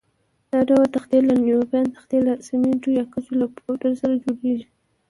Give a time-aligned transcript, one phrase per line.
[0.51, 4.67] دا ډول تختې لکه نیوپان تختې له سمنټو یا ګچو له پوډر سره جوړېږي.